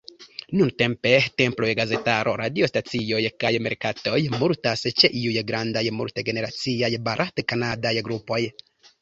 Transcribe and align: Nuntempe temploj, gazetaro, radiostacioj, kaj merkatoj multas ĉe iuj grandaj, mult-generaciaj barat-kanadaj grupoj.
Nuntempe 0.59 1.09
temploj, 1.41 1.67
gazetaro, 1.79 2.33
radiostacioj, 2.41 3.19
kaj 3.43 3.51
merkatoj 3.67 4.15
multas 4.39 4.87
ĉe 5.03 5.13
iuj 5.21 5.35
grandaj, 5.53 5.85
mult-generaciaj 6.01 6.93
barat-kanadaj 7.11 7.95
grupoj. 8.11 8.43